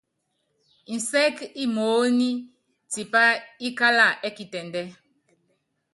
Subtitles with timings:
[0.95, 2.29] Nsɛɛ́k imoóní
[2.91, 3.21] tipá
[3.67, 4.85] ikála ɛ́ kitɛndɛ́.